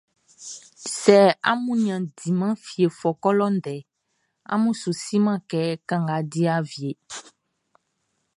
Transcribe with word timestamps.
Sɛ 0.99 1.17
amun 1.51 1.79
nin 1.83 1.95
a 2.07 2.11
diman 2.17 2.53
fie 2.65 2.87
fɔkɔ 2.99 3.29
lɔ 3.39 3.47
deʼn, 3.63 3.87
amun 4.53 4.77
su 4.81 4.89
siman 5.03 5.37
kɛ 5.49 5.61
kanga 5.89 6.17
di 6.31 6.41
awieʼn. 6.55 6.95